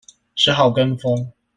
[0.33, 1.29] 只好跟風